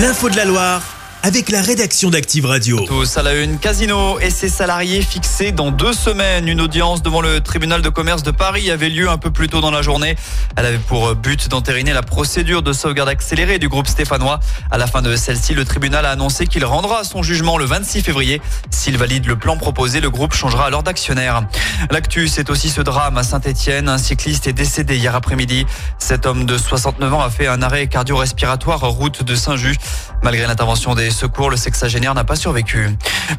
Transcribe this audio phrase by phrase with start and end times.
[0.00, 0.89] L'info de la Loire
[1.22, 2.80] avec la rédaction d'Active Radio.
[2.86, 6.48] Tous à la une, Casino et ses salariés fixés dans deux semaines.
[6.48, 9.60] Une audience devant le tribunal de commerce de Paris avait lieu un peu plus tôt
[9.60, 10.16] dans la journée.
[10.56, 14.40] Elle avait pour but d'entériner la procédure de sauvegarde accélérée du groupe stéphanois.
[14.70, 18.00] À la fin de celle-ci, le tribunal a annoncé qu'il rendra son jugement le 26
[18.00, 18.40] février.
[18.70, 21.44] S'il valide le plan proposé, le groupe changera alors d'actionnaire.
[21.90, 23.90] L'actu, c'est aussi ce drame à Saint-Etienne.
[23.90, 25.66] Un cycliste est décédé hier après-midi.
[25.98, 29.80] Cet homme de 69 ans a fait un arrêt cardio-respiratoire route de Saint-Just.
[30.22, 32.88] Malgré l'intervention des secours, le sexagénaire n'a pas survécu.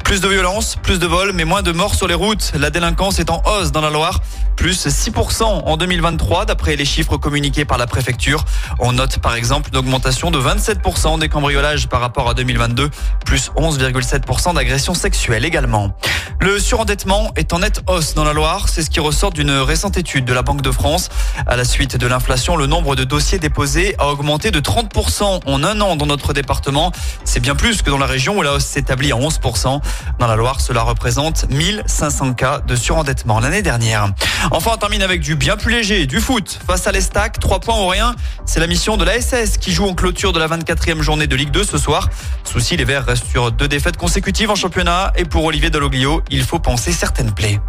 [0.04, 2.52] Plus de violence, plus de vols, mais moins de morts sur les routes.
[2.58, 4.20] La délinquance est en hausse dans la Loire,
[4.56, 8.44] plus 6% en 2023 d'après les chiffres communiqués par la préfecture.
[8.78, 12.90] On note par exemple une augmentation de 27% des cambriolages par rapport à 2022,
[13.24, 15.96] plus 11,7% d'agressions sexuelles également.
[16.40, 19.96] Le surendettement est en nette hausse dans la Loire, c'est ce qui ressort d'une récente
[19.96, 21.08] étude de la Banque de France.
[21.46, 25.64] À la suite de l'inflation, le nombre de dossiers déposés a augmenté de 30% en
[25.64, 26.92] un an dans notre département.
[27.24, 29.80] C'est bien plus que dans la région où la hausse s'établit à 11%.
[30.18, 34.08] Dans la Loire, cela représente 1500 cas de surendettement l'année dernière.
[34.50, 36.58] Enfin, on termine avec du bien plus léger, du foot.
[36.66, 38.16] Face à l'Estac, 3 points ou rien.
[38.46, 41.36] C'est la mission de la SS qui joue en clôture de la 24e journée de
[41.36, 42.08] Ligue 2 ce soir.
[42.42, 45.12] Souci, les Verts restent sur deux défaites consécutives en championnat.
[45.16, 47.60] Et pour Olivier Deloglio, il faut penser certaines plaies.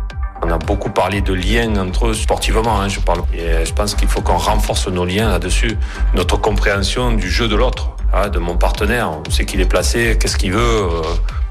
[0.45, 3.21] On a beaucoup parlé de liens entre eux sportivement, hein, je parle.
[3.33, 5.77] Et je pense qu'il faut qu'on renforce nos liens là-dessus,
[6.15, 9.09] notre compréhension du jeu de l'autre, hein, de mon partenaire.
[9.25, 11.01] On sait qu'il est placé, qu'est-ce qu'il veut, euh,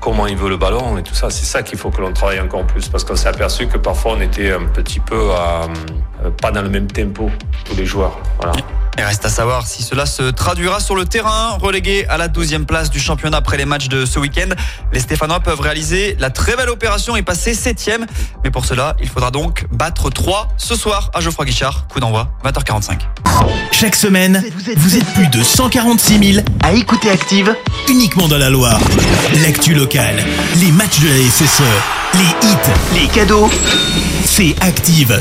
[0.01, 1.31] comment il veut le ballon et tout ça.
[1.31, 4.13] C'est ça qu'il faut que l'on travaille encore plus, parce qu'on s'est aperçu que parfois
[4.19, 7.31] on était un petit peu euh, pas dans le même tempo
[7.65, 8.19] tous les joueurs.
[8.41, 8.53] Voilà.
[8.99, 11.57] Il reste à savoir si cela se traduira sur le terrain.
[11.61, 14.49] Relégué à la 12e place du championnat après les matchs de ce week-end,
[14.93, 18.07] les Stéphanois peuvent réaliser la très belle opération et passer 7e.
[18.45, 21.87] Mais pour cela, il faudra donc battre 3 ce soir à Geoffroy Guichard.
[21.89, 23.01] Coup d'envoi, 20h45.
[23.73, 24.45] Chaque semaine,
[24.77, 27.55] vous êtes plus de 146 000 à écouter Active
[27.89, 28.79] uniquement dans la Loire.
[29.43, 30.23] L'actu locale,
[30.57, 31.63] les matchs de la SSE,
[32.15, 33.51] les hits, les cadeaux,
[34.25, 35.21] c'est Active.